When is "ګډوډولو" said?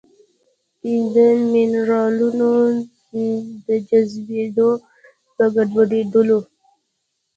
5.55-6.39